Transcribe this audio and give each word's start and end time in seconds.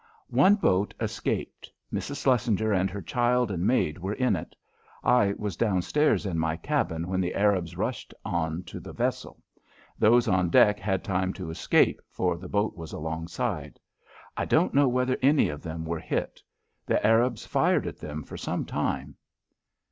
"One 0.31 0.55
boat 0.55 0.95
escaped. 0.99 1.71
Mrs. 1.93 2.23
Shlesinger 2.23 2.73
and 2.73 2.89
her 2.89 3.03
child 3.03 3.51
and 3.51 3.67
maid 3.67 3.99
were 3.99 4.15
in 4.15 4.35
it. 4.35 4.55
I 5.03 5.35
was 5.37 5.55
downstairs 5.55 6.25
in 6.25 6.39
my 6.39 6.57
cabin 6.57 7.07
when 7.07 7.21
the 7.21 7.35
Arabs 7.35 7.77
rushed 7.77 8.11
on 8.25 8.63
to 8.63 8.79
the 8.79 8.93
vessel. 8.93 9.43
Those 9.99 10.27
on 10.27 10.49
deck 10.49 10.79
had 10.79 11.03
time 11.03 11.33
to 11.33 11.51
escape, 11.51 12.01
for 12.09 12.35
the 12.35 12.49
boat 12.49 12.75
was 12.75 12.93
alongside. 12.93 13.79
I 14.35 14.45
don't 14.45 14.73
know 14.73 14.87
whether 14.87 15.17
any 15.21 15.49
of 15.49 15.61
them 15.61 15.85
were 15.85 15.99
hit. 15.99 16.41
The 16.87 17.05
Arabs 17.05 17.45
fired 17.45 17.85
at 17.85 17.99
them 17.99 18.23
for 18.23 18.37
some 18.37 18.65
time." 18.65 19.17